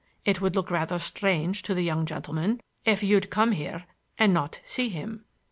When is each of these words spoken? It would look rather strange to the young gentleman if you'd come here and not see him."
It 0.25 0.41
would 0.41 0.55
look 0.55 0.71
rather 0.71 0.97
strange 0.97 1.61
to 1.61 1.75
the 1.75 1.83
young 1.83 2.07
gentleman 2.07 2.59
if 2.85 3.03
you'd 3.03 3.29
come 3.29 3.51
here 3.51 3.85
and 4.17 4.33
not 4.33 4.59
see 4.65 4.89
him." 4.89 5.25